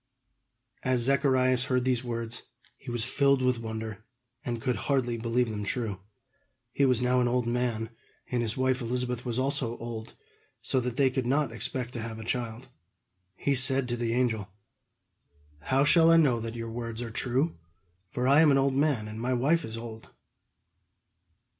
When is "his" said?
8.41-8.57